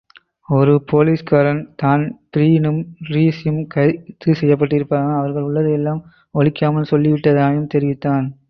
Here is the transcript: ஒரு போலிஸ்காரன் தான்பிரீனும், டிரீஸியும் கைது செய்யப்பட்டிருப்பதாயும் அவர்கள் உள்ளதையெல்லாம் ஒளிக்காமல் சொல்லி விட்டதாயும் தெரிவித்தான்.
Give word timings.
ஒரு 0.49 0.71
போலிஸ்காரன் 0.91 1.59
தான்பிரீனும், 1.83 2.79
டிரீஸியும் 3.09 3.61
கைது 3.67 4.35
செய்யப்பட்டிருப்பதாயும் 4.41 5.19
அவர்கள் 5.19 5.47
உள்ளதையெல்லாம் 5.49 6.01
ஒளிக்காமல் 6.35 6.91
சொல்லி 6.93 7.11
விட்டதாயும் 7.11 7.71
தெரிவித்தான். 7.75 8.27